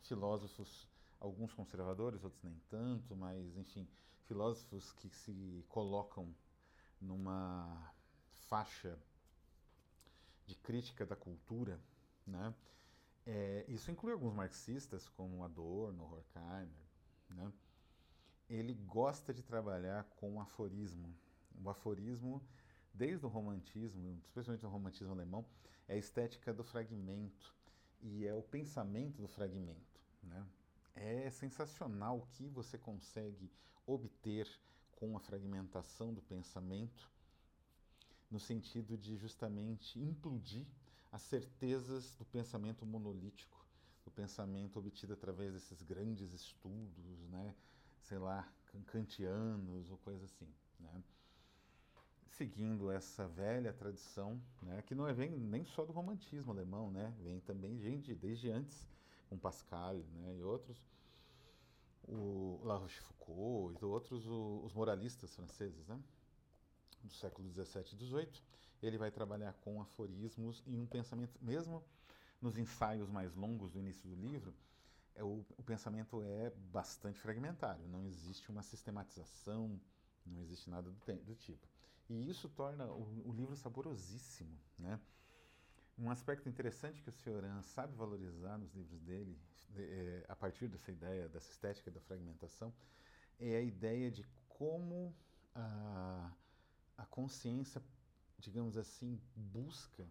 filósofos, 0.00 0.88
alguns 1.20 1.52
conservadores, 1.52 2.24
outros 2.24 2.42
nem 2.42 2.60
tanto, 2.68 3.16
mas, 3.16 3.56
enfim, 3.56 3.88
filósofos 4.24 4.92
que 4.92 5.08
se 5.08 5.64
colocam 5.68 6.34
numa 7.00 7.92
faixa 8.48 8.98
de 10.46 10.54
crítica 10.54 11.04
da 11.04 11.16
cultura, 11.16 11.80
né? 12.26 12.54
É, 13.26 13.64
isso 13.68 13.90
inclui 13.90 14.12
alguns 14.12 14.32
marxistas, 14.32 15.08
como 15.08 15.42
Adorno, 15.42 16.04
Horkheimer, 16.04 16.86
né? 17.28 17.52
ele 18.48 18.74
gosta 18.74 19.34
de 19.34 19.42
trabalhar 19.42 20.04
com 20.16 20.40
aforismo. 20.40 21.12
O 21.62 21.68
aforismo, 21.68 22.40
desde 22.94 23.26
o 23.26 23.28
romantismo, 23.28 24.20
especialmente 24.24 24.64
o 24.64 24.68
romantismo 24.68 25.12
alemão, 25.12 25.44
é 25.88 25.94
a 25.94 25.98
estética 25.98 26.52
do 26.52 26.62
fragmento 26.62 27.54
e 28.00 28.26
é 28.26 28.34
o 28.34 28.42
pensamento 28.42 29.20
do 29.20 29.28
fragmento. 29.28 30.00
Né? 30.22 30.46
É 30.96 31.30
sensacional 31.30 32.18
o 32.18 32.26
que 32.26 32.48
você 32.48 32.76
consegue 32.76 33.52
obter 33.86 34.48
com 34.92 35.16
a 35.16 35.20
fragmentação 35.20 36.12
do 36.12 36.22
pensamento, 36.22 37.08
no 38.30 38.40
sentido 38.40 38.96
de 38.96 39.16
justamente 39.16 40.00
implodir 40.00 40.66
as 41.12 41.22
certezas 41.22 42.14
do 42.14 42.24
pensamento 42.24 42.84
monolítico, 42.84 43.64
do 44.04 44.10
pensamento 44.10 44.78
obtido 44.78 45.12
através 45.12 45.52
desses 45.52 45.82
grandes 45.82 46.32
estudos, 46.32 47.28
né? 47.28 47.54
sei 48.06 48.18
lá, 48.18 48.48
kantianos 48.86 49.90
ou 49.90 49.98
coisa 49.98 50.24
assim, 50.24 50.48
né? 50.78 51.02
Seguindo 52.28 52.90
essa 52.90 53.26
velha 53.26 53.72
tradição, 53.72 54.40
né, 54.62 54.82
que 54.82 54.94
não 54.94 55.08
é 55.08 55.12
vem 55.12 55.30
nem 55.30 55.64
só 55.64 55.84
do 55.84 55.92
romantismo 55.92 56.52
alemão, 56.52 56.90
né, 56.90 57.12
vem 57.22 57.40
também 57.40 57.78
gente 57.78 58.14
desde 58.14 58.50
antes, 58.50 58.86
com 59.28 59.38
Pascal, 59.38 59.96
né, 59.96 60.36
e 60.36 60.42
outros, 60.42 60.84
o 62.08 62.60
La 62.64 62.76
Rochefoucauld 62.76 63.78
e 63.80 63.84
outros 63.84 64.26
o, 64.26 64.62
os 64.64 64.72
moralistas 64.72 65.34
franceses, 65.34 65.86
né, 65.86 66.00
do 67.02 67.12
século 67.12 67.48
17 67.48 67.94
e 67.94 67.98
18, 67.98 68.42
ele 68.82 68.98
vai 68.98 69.10
trabalhar 69.10 69.52
com 69.54 69.80
aforismos 69.80 70.62
e 70.66 70.76
um 70.76 70.86
pensamento, 70.86 71.38
mesmo 71.42 71.82
nos 72.40 72.58
ensaios 72.58 73.08
mais 73.08 73.34
longos 73.34 73.72
do 73.72 73.78
início 73.78 74.08
do 74.08 74.14
livro, 74.14 74.54
é, 75.14 75.24
o, 75.24 75.44
o 75.56 75.62
pensamento 75.62 76.22
é 76.22 76.50
bastante 76.70 77.18
fragmentário, 77.18 77.88
não 77.88 78.04
existe 78.04 78.50
uma 78.50 78.62
sistematização, 78.62 79.80
não 80.24 80.40
existe 80.42 80.68
nada 80.68 80.90
do, 80.90 81.24
do 81.24 81.34
tipo. 81.34 81.66
E 82.08 82.28
isso 82.28 82.48
torna 82.50 82.84
o, 82.86 83.28
o, 83.28 83.32
livro 83.32 83.56
saborosíssimo, 83.56 84.56
né? 84.78 85.00
Um 85.98 86.10
aspecto 86.10 86.46
interessante 86.46 87.02
que 87.02 87.08
o 87.08 87.12
Cioran 87.12 87.62
sabe 87.62 87.94
valorizar 87.94 88.58
nos 88.58 88.74
livros 88.74 89.00
dele, 89.00 89.38
de, 89.70 89.82
é, 89.82 90.26
a 90.28 90.36
partir 90.36 90.68
dessa 90.68 90.92
ideia, 90.92 91.26
dessa 91.28 91.50
estética 91.50 91.90
da 91.90 92.00
fragmentação, 92.00 92.72
é 93.38 93.56
a 93.56 93.62
ideia 93.62 94.10
de 94.10 94.22
como 94.46 95.14
a, 95.54 96.30
a 96.98 97.06
consciência, 97.06 97.82
digamos 98.38 98.76
assim, 98.76 99.18
busca 99.34 100.06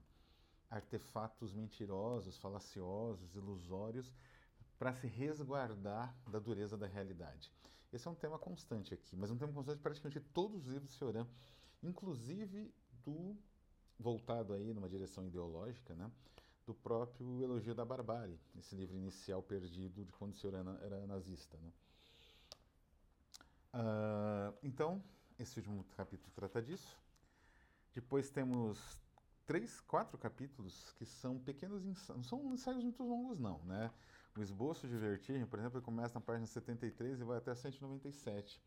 artefatos 0.72 1.54
mentirosos, 1.54 2.38
falaciosos, 2.38 3.36
ilusórios, 3.36 4.12
para 4.80 4.92
se 4.94 5.06
resguardar 5.06 6.15
da 6.27 6.39
dureza 6.39 6.75
da 6.75 6.88
realidade. 6.88 7.51
Esse 7.94 8.08
é 8.08 8.12
um 8.12 8.15
tema 8.15 8.39
constante 8.39 8.94
aqui, 8.94 9.15
mas 9.15 9.30
um 9.30 9.38
tema 9.38 9.54
constante 9.54 9.80
praticamente 9.80 10.20
todos 10.34 10.65
os 10.65 10.74
livros 10.74 10.89
de 10.89 10.98
Cioran, 10.98 11.27
inclusive 11.82 12.74
do 13.06 13.38
voltado 13.99 14.53
aí 14.53 14.73
numa 14.73 14.89
direção 14.89 15.25
ideológica, 15.25 15.93
né, 15.95 16.09
do 16.65 16.73
próprio 16.73 17.41
Elogio 17.41 17.75
da 17.75 17.85
Barbárie, 17.85 18.39
esse 18.57 18.75
livro 18.75 18.95
inicial 18.95 19.41
perdido 19.41 20.03
de 20.03 20.11
quando 20.13 20.35
Cioran 20.35 20.77
era 20.81 21.05
nazista, 21.05 21.57
né. 21.57 21.71
Uh, 23.73 24.57
então, 24.63 25.03
esse 25.37 25.59
último 25.59 25.83
capítulo 25.97 26.31
trata 26.33 26.61
disso. 26.61 26.97
Depois 27.93 28.29
temos 28.29 28.79
três, 29.45 29.81
quatro 29.81 30.17
capítulos 30.17 30.93
que 30.93 31.05
são 31.05 31.37
pequenos 31.37 31.85
ensaios, 31.85 32.17
não 32.17 32.23
são 32.23 32.53
ensaios 32.53 32.83
muito 32.83 33.03
longos 33.03 33.39
não, 33.39 33.59
né? 33.65 33.91
O 34.35 34.41
esboço 34.41 34.87
de 34.87 34.97
vertigem, 34.97 35.45
por 35.45 35.59
exemplo, 35.59 35.81
começa 35.81 36.15
na 36.15 36.21
página 36.21 36.45
73 36.45 37.21
e 37.21 37.23
vai 37.23 37.37
até 37.37 37.55
197. 37.55 38.61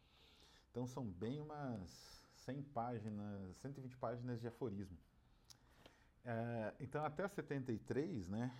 Então 0.70 0.86
são 0.86 1.04
bem 1.04 1.40
umas 1.40 2.22
100 2.44 2.62
páginas, 2.62 3.56
120 3.56 3.96
páginas 3.96 4.40
de 4.40 4.48
aforismo. 4.48 4.96
É, 6.24 6.74
então 6.80 7.04
até 7.04 7.24
a 7.24 7.28
73, 7.28 8.28
né, 8.28 8.52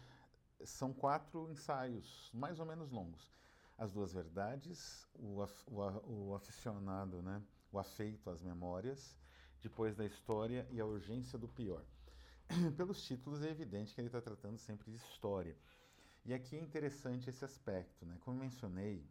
são 0.65 0.93
quatro 0.93 1.51
ensaios 1.51 2.31
mais 2.33 2.59
ou 2.59 2.67
menos 2.67 2.91
longos. 2.91 3.31
As 3.77 3.93
duas 3.93 4.13
verdades, 4.13 5.07
o, 5.15 5.45
o, 5.67 6.31
o 6.31 6.35
aficionado, 6.35 7.23
né, 7.23 7.43
o 7.71 7.79
afeito 7.79 8.29
às 8.31 8.43
memórias, 8.43 9.17
depois 9.61 9.97
da 9.97 10.05
história 10.05 10.67
e 10.71 10.81
a 10.81 10.87
urgência 10.87 11.39
do 11.39 11.49
pior. 11.49 11.85
Pelos 12.77 13.03
títulos 13.03 13.43
é 13.43 13.51
evidente 13.51 13.95
que 13.95 14.01
ele 14.01 14.09
está 14.09 14.21
tratando 14.21 14.59
sempre 14.59 14.91
de 14.91 14.97
história. 14.97 15.57
E 16.25 16.35
aqui 16.35 16.57
é 16.57 16.61
interessante 16.61 17.31
esse 17.31 17.45
aspecto, 17.45 18.05
né? 18.05 18.17
Como 18.21 18.39
mencionei, 18.39 19.07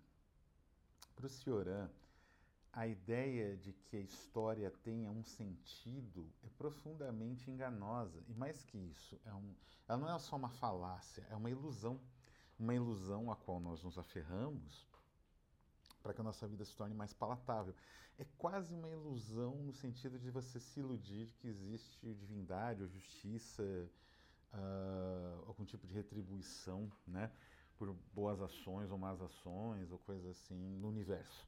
para 1.15 1.25
o 1.25 1.29
Cioran, 1.29 1.89
a 2.77 2.85
ideia 2.85 3.57
de 3.57 3.73
que 3.73 3.97
a 3.97 3.99
história 3.99 4.69
tenha 4.83 5.09
um 5.09 5.23
sentido 5.23 6.31
é 6.43 6.49
profundamente 6.59 7.49
enganosa. 7.49 8.23
E 8.27 8.35
mais 8.35 8.63
que 8.63 8.77
isso, 8.77 9.19
é 9.25 9.33
um, 9.33 9.55
ela 9.87 9.97
não 9.97 10.15
é 10.15 10.19
só 10.19 10.35
uma 10.35 10.49
falácia, 10.49 11.25
é 11.31 11.35
uma 11.35 11.49
ilusão. 11.49 11.99
Uma 12.59 12.75
ilusão 12.75 13.31
a 13.31 13.35
qual 13.35 13.59
nós 13.59 13.83
nos 13.83 13.97
aferramos 13.97 14.87
para 16.03 16.13
que 16.13 16.21
a 16.21 16.23
nossa 16.23 16.47
vida 16.47 16.63
se 16.63 16.75
torne 16.75 16.93
mais 16.93 17.11
palatável. 17.13 17.73
É 18.19 18.25
quase 18.37 18.71
uma 18.75 18.89
ilusão 18.89 19.55
no 19.55 19.73
sentido 19.73 20.19
de 20.19 20.29
você 20.29 20.59
se 20.59 20.79
iludir 20.79 21.31
que 21.39 21.47
existe 21.47 22.13
divindade 22.13 22.83
ou 22.83 22.87
justiça 22.87 23.63
uh, 24.53 25.47
algum 25.47 25.65
tipo 25.65 25.87
de 25.87 25.95
retribuição, 25.95 26.91
né, 27.07 27.31
por 27.75 27.91
boas 28.13 28.39
ações 28.39 28.91
ou 28.91 28.99
más 28.99 29.19
ações 29.19 29.91
ou 29.91 29.97
coisas 29.97 30.27
assim 30.27 30.77
no 30.77 30.87
universo, 30.89 31.47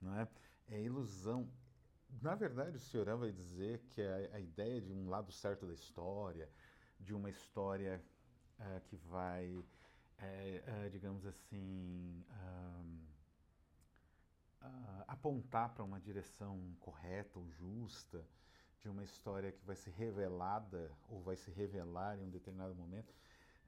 não 0.00 0.14
é? 0.14 0.28
É 0.70 0.80
ilusão. 0.80 1.48
Na 2.22 2.34
verdade, 2.34 2.76
o 2.76 2.80
Cioran 2.80 3.16
vai 3.16 3.32
dizer 3.32 3.80
que 3.90 4.02
a, 4.02 4.36
a, 4.36 4.40
ideia 4.40 4.80
de 4.80 4.92
um 4.92 5.08
lado 5.08 5.30
certo 5.32 5.66
da 5.66 5.74
história, 5.74 6.48
de 6.98 7.14
uma 7.14 7.30
história 7.30 8.02
uh, 8.58 8.80
que 8.82 8.96
vai, 8.96 9.50
uh, 9.52 10.90
digamos 10.90 11.26
assim, 11.26 12.24
apontar 15.06 15.74
para 15.74 15.84
uma 15.84 16.00
direção 16.00 16.76
correta 16.80 17.38
ou 17.38 17.48
justa, 17.50 18.24
de 18.80 18.88
uma 18.88 19.02
história 19.02 19.50
que 19.50 19.64
vai 19.64 19.74
ser 19.74 19.90
revelada 19.90 20.90
ou 21.08 21.20
vai 21.20 21.36
se 21.36 21.50
revelar 21.50 22.18
em 22.18 22.24
um 22.24 22.30
determinado 22.30 22.74
momento. 22.74 23.12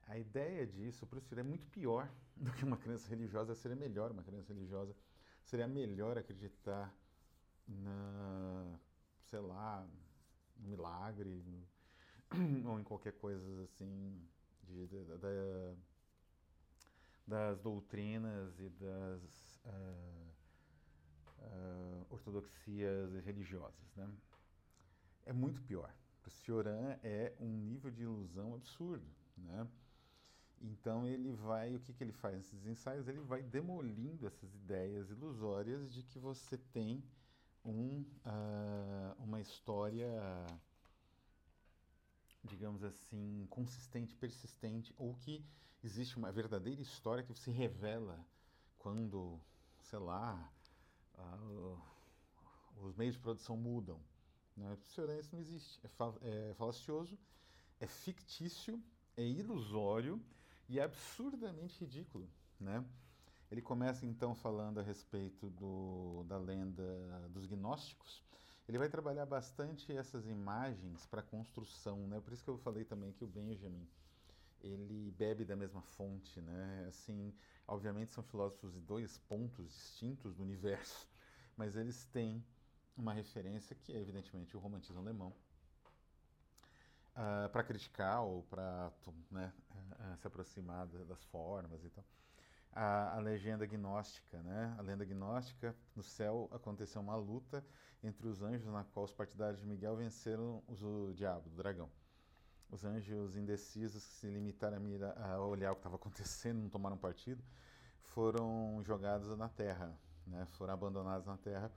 A 0.07 0.17
ideia 0.17 0.65
disso, 0.65 1.05
para 1.05 1.19
o 1.19 1.21
senhor, 1.21 1.41
é 1.41 1.43
muito 1.43 1.65
pior 1.67 2.09
do 2.35 2.51
que 2.51 2.63
uma 2.63 2.77
crença 2.77 3.09
religiosa. 3.09 3.55
Seria 3.55 3.75
melhor 3.75 4.11
uma 4.11 4.23
crença 4.23 4.53
religiosa. 4.53 4.95
Seria 5.43 5.67
melhor 5.67 6.17
acreditar 6.17 6.93
na, 7.67 8.79
sei 9.25 9.39
lá, 9.39 9.85
no 10.57 10.69
milagre 10.69 11.43
ou 12.65 12.79
em 12.79 12.83
qualquer 12.83 13.13
coisa 13.13 13.63
assim 13.63 14.21
de, 14.63 14.87
de, 14.87 15.03
de, 15.03 15.75
das 17.27 17.59
doutrinas 17.59 18.59
e 18.59 18.69
das 18.69 19.61
uh, 19.65 20.31
uh, 21.39 22.05
ortodoxias 22.09 23.13
religiosas, 23.25 23.95
né? 23.95 24.09
é 25.25 25.33
muito 25.33 25.61
pior. 25.61 25.93
O 26.25 26.29
Cioran 26.29 26.97
é 27.03 27.33
um 27.39 27.49
nível 27.49 27.91
de 27.91 28.03
ilusão 28.03 28.53
absurdo, 28.55 29.05
né? 29.37 29.67
Então 30.63 31.07
ele 31.07 31.31
vai, 31.31 31.75
o 31.75 31.79
que, 31.79 31.93
que 31.93 32.03
ele 32.03 32.11
faz 32.11 32.35
nesses 32.35 32.65
ensaios? 32.65 33.07
Ele 33.07 33.19
vai 33.21 33.41
demolindo 33.41 34.27
essas 34.27 34.53
ideias 34.53 35.09
ilusórias 35.09 35.91
de 35.91 36.03
que 36.03 36.19
você 36.19 36.57
tem 36.57 37.03
um, 37.65 38.01
uh, 38.25 39.15
uma 39.23 39.39
história, 39.41 40.07
digamos 42.43 42.83
assim, 42.83 43.47
consistente, 43.49 44.15
persistente, 44.15 44.93
ou 44.97 45.15
que 45.15 45.43
existe 45.83 46.17
uma 46.17 46.31
verdadeira 46.31 46.81
história 46.81 47.23
que 47.23 47.33
se 47.33 47.49
revela 47.49 48.23
quando, 48.77 49.39
sei 49.79 49.99
lá, 49.99 50.51
uh, 51.15 51.81
os 52.83 52.95
meios 52.95 53.15
de 53.15 53.19
produção 53.19 53.57
mudam. 53.57 53.99
Né? 54.55 54.75
Senhor, 54.75 55.09
isso 55.19 55.33
não 55.33 55.41
existe. 55.41 55.79
É, 55.83 56.49
é 56.49 56.53
falacioso, 56.53 57.17
é 57.79 57.87
fictício, 57.87 58.81
é 59.17 59.23
ilusório 59.23 60.21
e 60.71 60.79
é 60.79 60.83
absurdamente 60.83 61.81
ridículo, 61.81 62.29
né? 62.57 62.85
Ele 63.51 63.61
começa 63.61 64.05
então 64.05 64.33
falando 64.33 64.79
a 64.79 64.81
respeito 64.81 65.49
do, 65.49 66.23
da 66.23 66.37
lenda 66.37 67.27
dos 67.29 67.45
gnósticos. 67.45 68.23
Ele 68.65 68.77
vai 68.77 68.87
trabalhar 68.87 69.25
bastante 69.25 69.91
essas 69.91 70.25
imagens 70.25 71.05
para 71.07 71.21
construção, 71.21 72.07
né? 72.07 72.21
Por 72.21 72.31
isso 72.31 72.41
que 72.41 72.49
eu 72.49 72.57
falei 72.57 72.85
também 72.85 73.11
que 73.11 73.21
o 73.21 73.27
Benjamin 73.27 73.85
ele 74.61 75.11
bebe 75.11 75.43
da 75.43 75.57
mesma 75.57 75.81
fonte, 75.81 76.39
né? 76.39 76.85
Assim, 76.87 77.33
obviamente 77.67 78.13
são 78.13 78.23
filósofos 78.23 78.71
de 78.71 78.79
dois 78.79 79.17
pontos 79.17 79.67
distintos 79.67 80.35
do 80.35 80.41
universo, 80.41 81.05
mas 81.57 81.75
eles 81.75 82.05
têm 82.05 82.41
uma 82.95 83.11
referência 83.11 83.75
que 83.75 83.91
é 83.91 83.99
evidentemente 83.99 84.55
o 84.55 84.59
romantismo 84.61 85.01
alemão, 85.01 85.35
uh, 87.15 87.45
ah, 87.45 87.49
para 87.51 87.63
criticar 87.63 88.23
ou 88.23 88.43
para 88.43 88.91
né, 89.29 89.51
uh, 89.71 90.17
se 90.17 90.27
aproximar 90.27 90.87
das 90.87 91.23
formas 91.25 91.83
e 91.83 91.89
tal. 91.89 92.05
A, 92.73 93.19
legenda 93.19 93.65
gnóstica, 93.65 94.41
né? 94.43 94.73
A 94.77 94.81
lenda 94.81 95.03
gnóstica, 95.03 95.75
no 95.93 96.01
céu 96.01 96.49
aconteceu 96.53 97.01
uma 97.01 97.15
luta 97.15 97.65
entre 98.01 98.25
os 98.27 98.41
anjos 98.41 98.65
na 98.71 98.85
qual 98.85 99.03
os 99.03 99.13
partidários 99.13 99.59
de 99.59 99.67
Miguel 99.67 99.97
venceram 99.97 100.63
os, 100.69 100.81
o 100.81 101.11
diabo, 101.13 101.49
o 101.49 101.55
dragão. 101.55 101.89
Os 102.69 102.85
anjos 102.85 103.35
indecisos 103.35 104.05
que 104.05 104.13
se 104.13 104.27
limitaram 104.27 104.77
a, 105.17 105.33
a 105.33 105.45
olhar 105.45 105.73
o 105.73 105.75
que 105.75 105.79
estava 105.79 105.97
acontecendo, 105.97 106.61
não 106.61 106.69
tomaram 106.69 106.97
partido, 106.97 107.43
foram 107.99 108.81
jogados 108.83 109.37
na 109.37 109.49
terra, 109.49 109.93
né? 110.25 110.45
Foram 110.51 110.73
abandonados 110.73 111.27
na 111.27 111.37
terra 111.37 111.69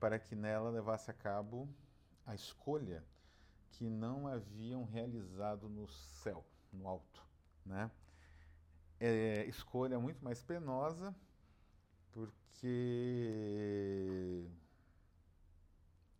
para 0.00 0.18
que 0.18 0.34
nela 0.34 0.70
levasse 0.70 1.12
a 1.12 1.14
cabo 1.14 1.68
a 2.26 2.34
escolha 2.34 3.04
que 3.70 3.88
não 3.88 4.26
haviam 4.26 4.84
realizado 4.84 5.68
no 5.68 5.88
céu, 5.88 6.44
no 6.72 6.86
alto, 6.88 7.24
né? 7.64 7.90
É, 8.98 9.44
escolha 9.46 9.98
muito 9.98 10.22
mais 10.22 10.42
penosa, 10.42 11.14
porque 12.12 12.40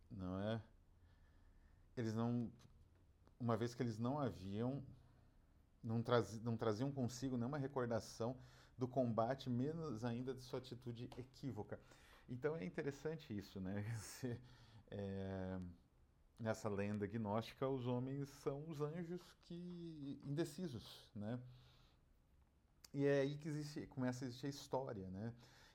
não 0.09 0.39
é? 0.41 0.61
Eles 1.95 2.13
não, 2.13 2.51
uma 3.39 3.57
vez 3.57 3.75
que 3.75 3.83
eles 3.83 3.97
não 3.97 4.19
haviam, 4.19 4.83
não, 5.83 6.01
traz, 6.01 6.41
não 6.41 6.57
traziam 6.57 6.91
consigo 6.91 7.37
nenhuma 7.37 7.57
recordação 7.57 8.37
do 8.77 8.87
combate, 8.87 9.49
menos 9.49 10.03
ainda 10.03 10.33
de 10.33 10.43
sua 10.43 10.59
atitude 10.59 11.09
equívoca. 11.17 11.79
Então 12.27 12.55
é 12.55 12.65
interessante 12.65 13.37
isso, 13.37 13.59
né? 13.59 13.83
é, 14.89 15.59
nessa 16.41 16.67
lenda 16.67 17.05
gnóstica, 17.05 17.67
os 17.67 17.87
homens 17.87 18.27
são 18.29 18.67
os 18.67 18.81
anjos 18.81 19.21
que 19.43 20.19
indecisos, 20.23 21.07
né? 21.15 21.39
E 22.93 23.05
é 23.05 23.21
aí 23.21 23.37
que 23.37 23.47
existe, 23.47 23.85
começa 23.87 24.25
a 24.25 24.27
existir 24.27 24.47
a 24.47 24.49
história, 24.49 25.07
né? 25.09 25.33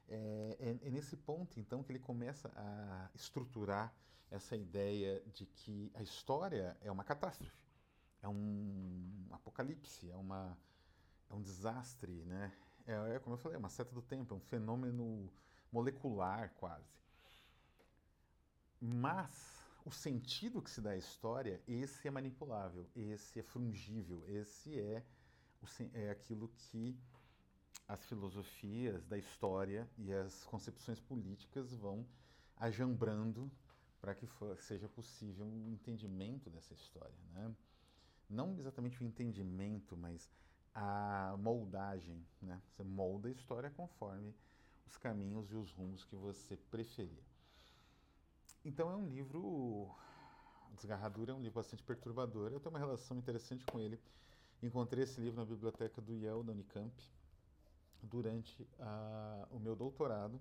É, 0.08 0.56
é, 0.60 0.88
é, 0.88 0.90
nesse 0.90 1.16
ponto, 1.16 1.58
então, 1.58 1.82
que 1.82 1.92
ele 1.92 1.98
começa 1.98 2.52
a 2.54 3.10
estruturar 3.14 3.94
essa 4.30 4.56
ideia 4.56 5.22
de 5.32 5.46
que 5.46 5.90
a 5.94 6.02
história 6.02 6.76
é 6.80 6.90
uma 6.90 7.04
catástrofe, 7.04 7.64
é 8.22 8.28
um 8.28 9.26
apocalipse, 9.30 10.10
é, 10.10 10.16
uma, 10.16 10.58
é 11.30 11.34
um 11.34 11.40
desastre, 11.40 12.24
né? 12.24 12.52
É, 12.86 13.14
é, 13.14 13.18
como 13.18 13.34
eu 13.34 13.38
falei, 13.38 13.56
é 13.56 13.58
uma 13.58 13.68
seta 13.68 13.92
do 13.92 14.02
tempo, 14.02 14.34
é 14.34 14.36
um 14.36 14.40
fenômeno 14.40 15.32
molecular 15.72 16.52
quase. 16.54 16.94
Mas 18.80 19.55
o 19.86 19.90
sentido 19.92 20.60
que 20.60 20.68
se 20.68 20.80
dá 20.80 20.90
à 20.90 20.96
história, 20.96 21.62
esse 21.66 22.08
é 22.08 22.10
manipulável, 22.10 22.90
esse 22.96 23.38
é 23.38 23.42
frungível, 23.44 24.24
esse 24.26 24.76
é, 24.80 25.00
o, 25.62 25.66
é 25.94 26.10
aquilo 26.10 26.48
que 26.48 26.98
as 27.86 28.04
filosofias 28.04 29.06
da 29.06 29.16
história 29.16 29.88
e 29.96 30.12
as 30.12 30.42
concepções 30.44 30.98
políticas 30.98 31.72
vão 31.72 32.04
ajambrando 32.56 33.48
para 34.00 34.12
que 34.12 34.26
for, 34.26 34.60
seja 34.60 34.88
possível 34.88 35.46
um 35.46 35.70
entendimento 35.70 36.50
dessa 36.50 36.74
história. 36.74 37.14
Né? 37.32 37.54
Não 38.28 38.58
exatamente 38.58 39.00
o 39.00 39.06
entendimento, 39.06 39.96
mas 39.96 40.28
a 40.74 41.36
moldagem. 41.38 42.26
Né? 42.42 42.60
Você 42.66 42.82
molda 42.82 43.28
a 43.28 43.30
história 43.30 43.70
conforme 43.70 44.34
os 44.84 44.96
caminhos 44.96 45.48
e 45.52 45.54
os 45.54 45.70
rumos 45.70 46.04
que 46.04 46.16
você 46.16 46.56
preferir. 46.56 47.22
Então 48.66 48.90
é 48.90 48.96
um 48.96 49.06
livro. 49.06 49.88
Desgarradura 50.74 51.30
é 51.30 51.34
um 51.34 51.38
livro 51.38 51.54
bastante 51.54 51.84
perturbador. 51.84 52.50
Eu 52.50 52.58
tenho 52.58 52.74
uma 52.74 52.80
relação 52.80 53.16
interessante 53.16 53.64
com 53.64 53.78
ele. 53.78 53.98
Encontrei 54.60 55.04
esse 55.04 55.20
livro 55.20 55.38
na 55.38 55.46
biblioteca 55.46 56.02
do 56.02 56.12
Yale, 56.12 56.42
da 56.42 56.50
Unicamp, 56.50 56.92
durante 58.02 58.68
a, 58.80 59.46
o 59.52 59.60
meu 59.60 59.76
doutorado. 59.76 60.40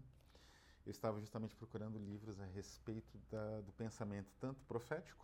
Eu 0.83 0.89
estava 0.89 1.19
justamente 1.19 1.55
procurando 1.55 1.99
livros 1.99 2.39
a 2.39 2.45
respeito 2.45 3.15
da, 3.29 3.61
do 3.61 3.71
pensamento 3.73 4.33
tanto 4.39 4.63
profético 4.65 5.23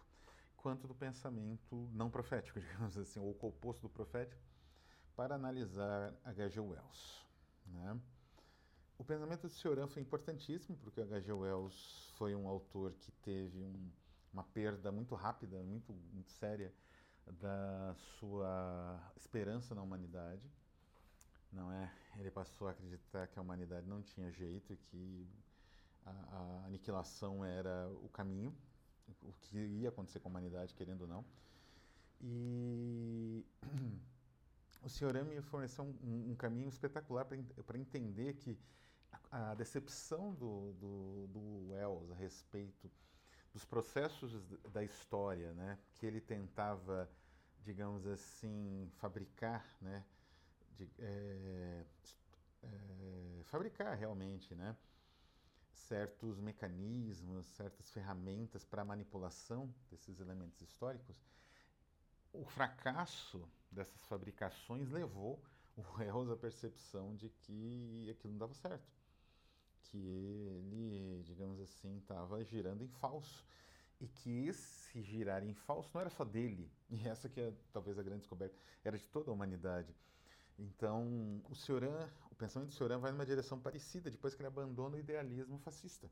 quanto 0.56 0.88
do 0.88 0.94
pensamento 0.94 1.90
não 1.94 2.08
profético, 2.08 2.60
digamos 2.62 2.96
assim, 3.00 3.20
ou 3.20 3.36
o 3.42 3.48
oposto 3.48 3.82
do 3.82 3.90
profético, 3.90 4.40
para 5.16 5.34
analisar 5.34 6.14
H.G. 6.24 6.60
Wells. 6.60 7.26
Né? 7.66 8.00
O 9.02 9.04
pensamento 9.04 9.48
de 9.48 9.56
Cioran 9.56 9.88
foi 9.88 10.04
importantíssimo, 10.04 10.78
porque 10.78 11.02
H.G. 11.02 11.34
Wells 11.34 12.14
foi 12.20 12.36
um 12.36 12.48
autor 12.48 12.94
que 12.94 13.12
teve 13.24 13.58
um, 13.58 13.90
uma 14.32 14.44
perda 14.44 14.92
muito 14.92 15.16
rápida, 15.16 15.58
muito, 15.64 15.92
muito 16.14 16.30
séria 16.30 16.72
da 17.26 17.96
sua 17.96 19.12
esperança 19.18 19.74
na 19.74 19.82
humanidade. 19.82 20.48
Não 21.52 21.72
é? 21.72 21.92
Ele 22.20 22.30
passou 22.30 22.68
a 22.68 22.72
acreditar 22.72 23.26
que 23.26 23.40
a 23.40 23.42
humanidade 23.42 23.88
não 23.88 24.04
tinha 24.04 24.32
jeito 24.32 24.72
e 24.72 24.78
que 24.78 25.28
a, 26.06 26.12
a 26.12 26.66
aniquilação 26.68 27.44
era 27.44 27.90
o 28.04 28.10
caminho, 28.10 28.56
o 29.24 29.34
que 29.34 29.58
ia 29.58 29.90
acontecer 29.90 30.20
com 30.20 30.28
a 30.28 30.30
humanidade, 30.30 30.76
querendo 30.76 31.02
ou 31.02 31.08
não. 31.08 31.26
E 32.22 33.44
o 34.84 34.88
Cioran 34.88 35.24
me 35.24 35.42
forneceu 35.42 35.86
um, 35.86 36.34
um 36.34 36.36
caminho 36.36 36.70
espetacular 36.70 37.26
para 37.26 37.80
entender 37.80 38.36
que 38.36 38.56
a, 39.32 39.56
decepção 39.56 40.34
do, 40.34 40.74
do, 40.74 41.28
do 41.28 41.70
Wells 41.70 42.12
a 42.12 42.16
respeito 42.16 42.92
dos 43.54 43.66
processos 43.66 44.44
da 44.72 44.84
história, 44.84 45.54
né, 45.54 45.78
que 45.96 46.06
ele 46.06 46.22
tentava, 46.22 47.10
digamos 47.64 48.06
assim, 48.08 48.90
fabricar, 48.98 49.66
né, 49.82 50.06
de, 50.78 50.90
é, 51.00 51.86
é, 52.64 53.44
fabricar 53.46 53.98
realmente, 53.98 54.56
né, 54.56 54.76
certos 55.74 56.40
mecanismos, 56.40 57.46
certas 57.48 57.90
ferramentas 57.90 58.64
para 58.64 58.86
manipulação 58.86 59.74
desses 59.90 60.20
elementos 60.20 60.62
históricos, 60.62 61.16
o 62.34 62.46
fracasso 62.46 63.46
dessas 63.70 64.02
fabricações 64.06 64.90
levou 64.90 65.44
o 65.76 65.82
Wells 65.98 66.32
à 66.32 66.38
percepção 66.38 67.16
de 67.16 67.30
que 67.30 68.10
aquilo 68.10 68.32
não 68.32 68.40
dava 68.40 68.54
certo 68.54 69.01
que 69.84 69.98
ele, 69.98 71.24
digamos 71.24 71.60
assim, 71.60 71.98
estava 71.98 72.44
girando 72.44 72.84
em 72.84 72.88
falso. 72.88 73.46
E 74.00 74.08
que 74.08 74.48
esse 74.48 75.02
girar 75.02 75.44
em 75.44 75.54
falso 75.54 75.92
não 75.94 76.02
era 76.02 76.10
só 76.10 76.24
dele, 76.24 76.72
e 76.90 77.08
essa 77.08 77.30
que 77.30 77.40
é 77.40 77.54
talvez 77.72 78.00
a 78.00 78.04
grande 78.04 78.22
descoberta, 78.22 78.56
era 78.84 78.98
de 78.98 79.08
toda 79.08 79.30
a 79.30 79.34
humanidade. 79.34 79.94
Então, 80.58 81.42
o 81.50 81.56
Cioran, 81.56 82.10
o 82.30 82.36
pensamento 82.36 82.70
do 82.70 82.76
Cioran 82.76 83.00
vai 83.00 83.12
numa 83.12 83.26
direção 83.26 83.60
parecida 83.60 84.10
depois 84.10 84.34
que 84.34 84.42
ele 84.42 84.48
abandona 84.48 84.96
o 84.96 85.00
idealismo 85.00 85.58
fascista. 85.60 86.10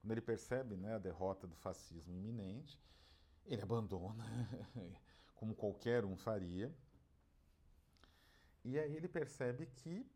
Quando 0.00 0.12
ele 0.12 0.20
percebe 0.20 0.76
né, 0.76 0.94
a 0.94 0.98
derrota 0.98 1.46
do 1.46 1.54
fascismo 1.56 2.14
iminente, 2.14 2.78
ele 3.46 3.62
abandona, 3.62 4.24
como 5.36 5.54
qualquer 5.54 6.04
um 6.04 6.16
faria, 6.16 6.74
e 8.64 8.78
aí 8.78 8.94
ele 8.94 9.08
percebe 9.08 9.66
que 9.66 10.06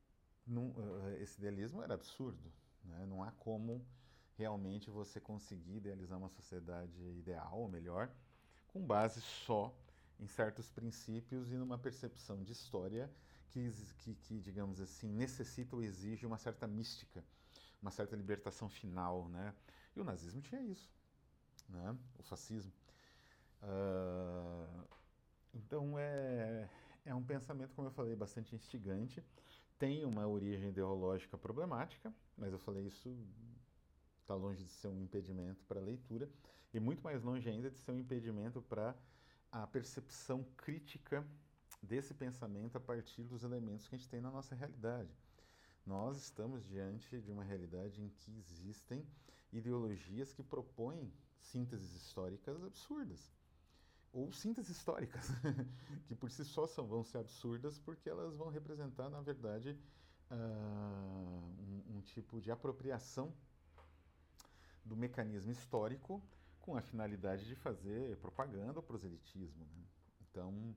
num, 0.47 0.71
uh, 0.71 1.17
esse 1.21 1.39
idealismo 1.39 1.83
era 1.83 1.95
absurdo. 1.95 2.53
Né? 2.85 3.07
Não 3.07 3.23
há 3.23 3.33
como 3.33 3.85
realmente 4.37 4.91
você 4.91 5.21
conseguir 5.21 5.77
idealizar 5.77 6.19
uma 6.19 6.29
sociedade 6.29 7.01
ideal, 7.19 7.59
ou 7.61 7.69
melhor, 7.69 8.11
com 8.69 8.85
base 8.85 9.21
só 9.21 9.75
em 10.19 10.27
certos 10.27 10.71
princípios 10.71 11.51
e 11.51 11.55
numa 11.55 11.79
percepção 11.79 12.43
de 12.43 12.53
história 12.53 13.11
que, 13.51 13.71
que, 13.99 14.15
que, 14.17 14.41
digamos 14.41 14.81
assim, 14.81 15.09
necessita 15.09 15.77
ou 15.77 15.83
exige 15.83 16.27
uma 16.27 16.39
certa 16.39 16.67
mística, 16.67 17.25
uma 17.81 17.91
certa 17.91 18.17
libertação 18.17 18.69
final, 18.69 19.29
né? 19.29 19.55
E 19.95 20.01
o 20.01 20.05
nazismo 20.05 20.41
tinha 20.43 20.61
isso, 20.63 20.91
né? 21.69 21.97
O 22.19 22.23
fascismo. 22.25 22.73
Uh, 23.63 24.85
então 25.55 25.97
é, 25.99 26.69
é 27.05 27.15
um 27.15 27.23
pensamento, 27.23 27.75
como 27.75 27.89
eu 27.89 27.93
falei, 27.93 28.15
bastante 28.15 28.55
instigante. 28.55 29.23
Tem 29.79 30.05
uma 30.05 30.27
origem 30.27 30.69
ideológica 30.71 31.37
problemática, 31.37 32.13
mas 32.37 32.53
eu 32.53 32.59
falei 32.59 32.87
isso 32.87 33.15
está 34.25 34.35
longe 34.35 34.65
de 34.65 34.71
ser 34.71 34.89
um 34.89 35.03
impedimento 35.03 35.63
para 35.65 35.79
a 35.79 35.83
leitura 35.83 36.29
e 36.73 36.81
muito 36.81 37.03
mais 37.03 37.23
longe 37.23 37.49
ainda 37.49 37.71
de 37.71 37.79
ser 37.79 37.93
um 37.93 37.99
impedimento 37.99 38.63
para 38.63 38.97
a 39.53 39.67
percepção 39.67 40.43
crítica 40.57 41.27
desse 41.83 42.15
pensamento 42.15 42.77
a 42.77 42.81
partir 42.81 43.23
dos 43.23 43.45
elementos 43.45 43.87
que 43.87 43.95
a 43.95 43.99
gente 43.99 44.09
tem 44.09 44.21
na 44.21 44.31
nossa 44.31 44.55
realidade. 44.55 45.15
Nós 45.87 46.17
estamos 46.17 46.65
diante 46.67 47.21
de 47.21 47.31
uma 47.31 47.45
realidade 47.45 48.03
em 48.03 48.09
que 48.09 48.35
existem 48.39 49.07
ideologias 49.53 50.33
que 50.33 50.43
propõem 50.43 51.13
sínteses 51.39 51.95
históricas 51.95 52.65
absurdas. 52.65 53.31
Ou 54.15 54.33
sínteses 54.33 54.77
históricas, 54.77 55.29
que 56.07 56.15
por 56.15 56.31
si 56.31 56.45
só 56.45 56.69
são, 56.69 56.87
vão 56.87 57.03
ser 57.03 57.19
absurdas 57.19 57.81
porque 57.81 58.09
elas 58.09 58.37
vão 58.37 58.49
representar, 58.49 59.11
na 59.11 59.21
verdade, 59.21 59.77
uh, 60.31 60.35
um, 61.61 61.97
um 61.97 62.01
tipo 62.01 62.41
de 62.41 62.53
apropriação 62.53 63.35
do 64.85 64.95
mecanismo 64.95 65.51
histórico 65.51 66.23
com 66.61 66.77
a 66.77 66.81
finalidade 66.81 67.45
de 67.45 67.57
fazer 67.57 68.17
propaganda 68.19 68.79
ou 68.79 68.83
proselitismo. 68.85 69.65
Né? 69.65 69.85
Então, 70.31 70.77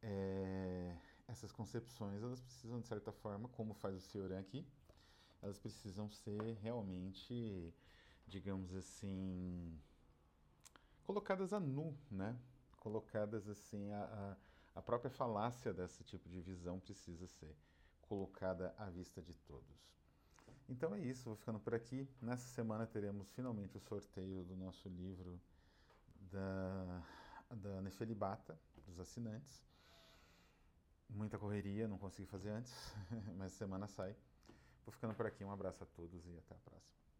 é, 0.00 0.96
essas 1.26 1.50
concepções 1.50 2.22
elas 2.22 2.40
precisam, 2.40 2.80
de 2.80 2.86
certa 2.86 3.10
forma, 3.10 3.48
como 3.48 3.74
faz 3.74 3.96
o 3.96 4.00
Cioran 4.00 4.38
aqui, 4.38 4.64
elas 5.42 5.58
precisam 5.58 6.08
ser 6.08 6.56
realmente, 6.62 7.74
digamos 8.24 8.72
assim, 8.72 9.76
colocadas 11.02 11.52
a 11.52 11.58
nu, 11.58 11.96
né? 12.10 12.38
Colocadas 12.78 13.48
assim, 13.48 13.90
a, 13.90 14.36
a, 14.74 14.78
a 14.78 14.82
própria 14.82 15.10
falácia 15.10 15.72
desse 15.72 16.04
tipo 16.04 16.28
de 16.28 16.40
visão 16.40 16.78
precisa 16.78 17.26
ser 17.26 17.54
colocada 18.02 18.74
à 18.78 18.88
vista 18.88 19.20
de 19.20 19.36
todos. 19.36 19.88
Então 20.68 20.94
é 20.94 21.00
isso, 21.00 21.24
vou 21.24 21.36
ficando 21.36 21.58
por 21.58 21.74
aqui. 21.74 22.08
Nessa 22.20 22.46
semana 22.48 22.86
teremos 22.86 23.30
finalmente 23.32 23.76
o 23.76 23.80
sorteio 23.80 24.44
do 24.44 24.56
nosso 24.56 24.88
livro 24.88 25.40
da, 26.30 27.02
da 27.50 27.80
Nefelibata, 27.80 28.58
dos 28.86 29.00
assinantes. 29.00 29.64
Muita 31.08 31.38
correria, 31.38 31.88
não 31.88 31.96
consegui 31.96 32.28
fazer 32.28 32.50
antes, 32.50 32.72
mas 33.36 33.52
semana 33.52 33.86
sai. 33.86 34.14
Vou 34.84 34.92
ficando 34.92 35.14
por 35.14 35.26
aqui, 35.26 35.42
um 35.42 35.50
abraço 35.50 35.82
a 35.82 35.86
todos 35.86 36.26
e 36.26 36.36
até 36.36 36.54
a 36.54 36.58
próxima. 36.58 37.07